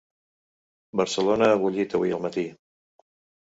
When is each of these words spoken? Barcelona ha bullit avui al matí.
Barcelona 1.01 1.49
ha 1.51 1.59
bullit 1.65 1.95
avui 1.99 2.17
al 2.17 2.25
matí. 2.25 2.47